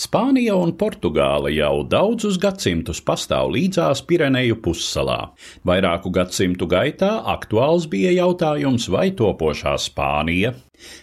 [0.00, 5.18] Spānija un Portugāla jau daudzus gadsimtus pastāv līdzās Pireneju pussalā.
[5.68, 10.54] Vairāku gadsimtu gaitā aktuāls bija jautājums, vai topošā Spānija,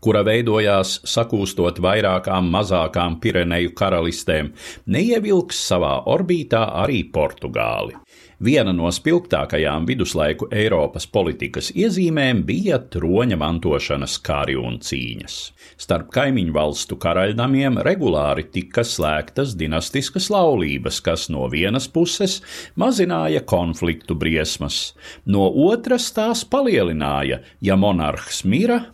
[0.00, 4.52] kura veidojās sakūstot vairākām mazākām Pireneju karalistēm,
[4.86, 7.98] neievilks savā orbītā arī Portugāli.
[8.40, 15.34] Viena no spilgtākajām viduslaiku Eiropas politikas iezīmēm bija troņa mantošanas kari un cīņas.
[15.80, 22.38] Starp kaimiņu valstu karaļnamiem regulāri tika slēgtas dinastiskas laulības, kas no vienas puses
[22.80, 24.94] mazināja konfliktu briesmas,
[25.28, 28.86] no otras tās palielināja, ja monarhs mira,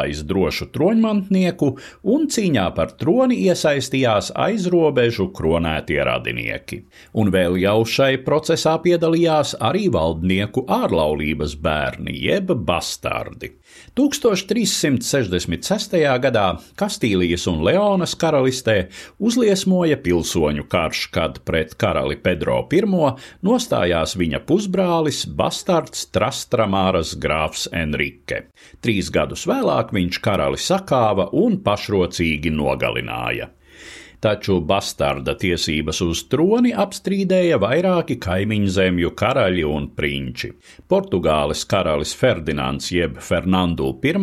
[0.00, 6.84] neatstājis drošu troņmantnieku un cīņā par troni iesaistījās aizrobežu kronētie radinieki.
[7.14, 13.60] Un vēl jau šai procesā piedalījās arī valdnieku ārlaulības bērni, jeb bastardi.
[13.94, 15.96] 1366.
[16.22, 18.88] gadā Kastīlijas un Leonas karalistē
[19.18, 22.82] uzliesmoja pilsoņu karš, kad pret karali Pedro I
[23.46, 28.42] nostājās viņa pusbrālis, bastards Trastramāras grāfs Enrique.
[28.80, 33.50] Trīs gadus vēlāk viņš karali sakāva un pašrocīgi nogalināja
[34.20, 40.52] taču bastarda tiesības uz troni apstrīdēja vairāki kaimiņu zemju karaļi un prinči.
[40.90, 44.14] Portugāles karalis Ferdinands jeb Fernandu I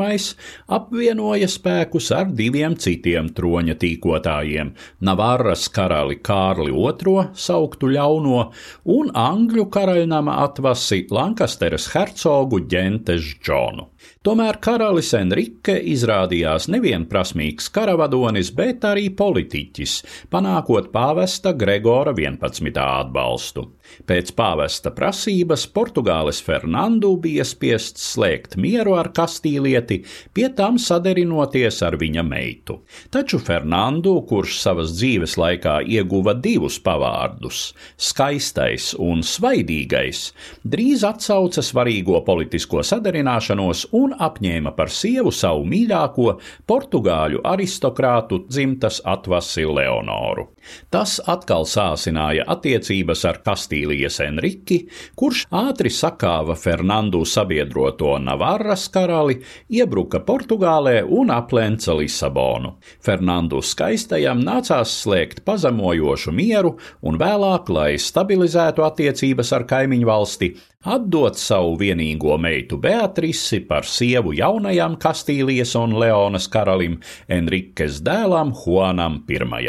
[0.77, 4.73] apvienoja spēkus ar diviem citiem troņa tīkotājiem-
[5.07, 8.51] Navarras karali Kārli II, sauktu ļauno,
[8.85, 13.87] un Angļu karaļnama atvasi Lankasteres hercogu ģentes Džonu.
[14.27, 19.86] Tomēr karalis Enrique izrādījās nevien prasmīgs karavadonis, bet arī politiķis,
[20.33, 22.77] panākot pāvesta Gregora 11.
[22.77, 23.67] atbalstu.
[24.07, 30.01] Pēc pāvesta prasības Portugāles Fernandu bija spiests slēgt mieru ar Kastīlieti,
[30.35, 32.81] pie tam saderinoties ar viņa meitu.
[33.13, 37.73] Taču Fernandu, kurš savas dzīves laikā ieguva divus pavārdus-
[38.09, 40.31] skaistais un svaidīgais,
[40.65, 49.65] drīz atsauca svarīgo politisko sadarināšanos un apņēma par sievu savu mīļāko portugāļu aristokrātu dzimtas atvasi
[49.77, 50.49] Leonoru.
[50.91, 54.81] Tas atkal sāsināja attiecības ar Kastīlijas Enriki,
[55.19, 59.39] kurš ātri sakāva Fernandu sabiedroto Navarras karali,
[59.71, 62.75] iebruka Portugālē un aplenca Lisabonu.
[63.03, 70.51] Fernandu skaistajam nācās slēgt pazemojošu mieru un vēlāk, lai stabilizētu attiecības ar kaimiņu valsti,
[70.87, 79.23] atdot savu vienīgo meitu Beatrisi par sievu jaunajam Kastīlijas un Leonas karalim Enriques dēlam Juanam
[79.27, 79.66] I.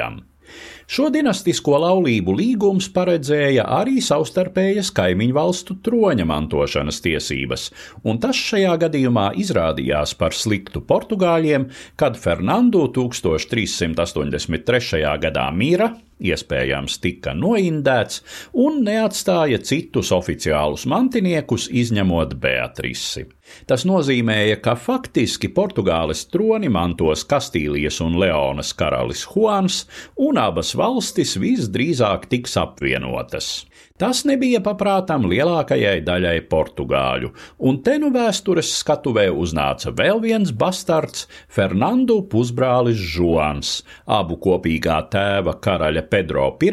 [0.88, 7.66] Šo dinastisko laulību līgums paredzēja arī savstarpējas kaimiņu valstu troņa mantošanas tiesības,
[8.08, 11.68] un tas šajā gadījumā izrādījās par sliktu portugāļiem,
[12.00, 15.04] kad Fernandu 1383.
[15.26, 18.22] gadā mira iespējams tika noindēts
[18.58, 23.26] un neatstāja citus oficiālus mantiniekus, izņemot Beatrisi.
[23.68, 29.84] Tas nozīmēja, ka faktiski Portugāles troni mantos Kastīlijas un Leonas karalis Juans,
[30.20, 33.52] un abas valstis visdrīzāk tiks apvienotas.
[33.98, 37.32] Tas nebija paprātam lielākajai daļai portugāļu,
[37.66, 41.26] un te nu vēstures skatuvē uznāca vēl viens bastards-
[41.56, 46.70] Fernandu pusbrālis Žuans, abu kopīgā tēva karaļa Pedro I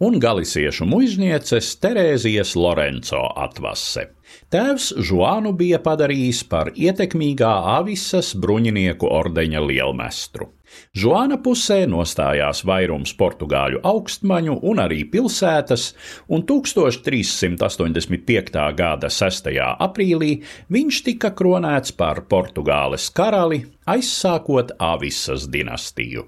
[0.00, 4.15] un galisiešu muiznieces Terēzijas Lorenco atvase.
[4.52, 10.52] Tēvs Žuānu bija padarījis par ietekmīgā avisas bruņinieku ordeņa lielmestru.
[10.96, 15.82] Žuāna pusē nostājās vairums portugāļu augstmaņu un arī pilsētas,
[16.32, 18.58] un 1385.
[18.80, 19.50] gada 6.
[19.88, 20.32] aprīlī
[20.72, 26.22] viņš tika kronēts par Portugāles karali, aizsākot Avisas dinastiju.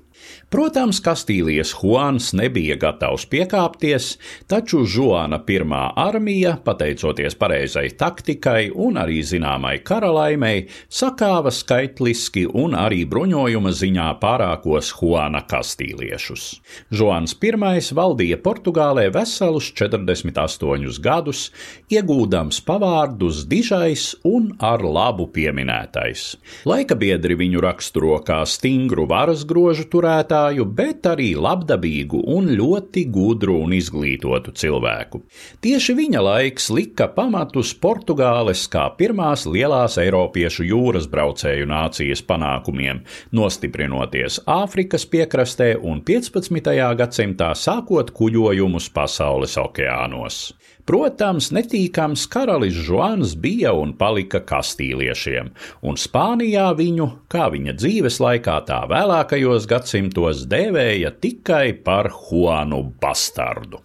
[0.50, 4.16] Protams, Kastīlijas Juans nebija gatavs piekāpties,
[4.50, 13.04] taču Žuana pirmā armija, pateicoties pareizai taktikai un arī zināmai karalaimei, sakāva skaitliski un arī
[13.09, 16.48] bruņojuma ziņā pārākos Juana kastīliešus.
[16.91, 17.53] Žuans I
[17.95, 21.51] valdīja Portugālē veselus 48 gadus,
[21.91, 26.36] iegūdams pavārdus dižais un ar labu pieminētais.
[26.68, 33.60] Laika biedri viņu raksturo kā stingru varas grožu turētāju, bet arī labdabīgu un ļoti gudru
[33.65, 35.22] un izglītotu cilvēku.
[35.65, 44.41] Tieši viņa laiks lika pamatus Portugāles kā pirmās lielās Eiropiešu jūras braucēju nācijas panākumiem, nostiprinoties
[44.51, 46.72] Āfrikas piekrastē un 15.
[46.98, 50.41] gadsimtā sākot kuģojumus pasaules okeānos.
[50.89, 55.51] Protams, netīkams karalis Žuans bija un palika kastīliešiem,
[55.84, 63.83] un Spānijā viņu, kā viņa dzīves laikā tā vēlākajos gadsimtos, dēvēja tikai par Juanu Bastardu.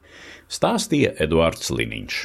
[0.53, 2.21] Stāstīja Eduards Liniņš.